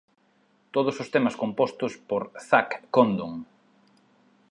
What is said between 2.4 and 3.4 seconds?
Zach Condon.